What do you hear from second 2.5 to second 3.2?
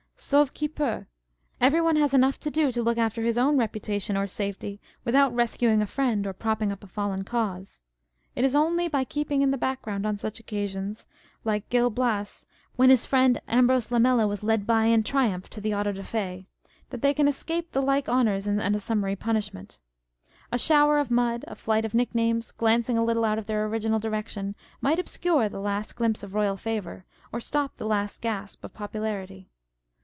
do to look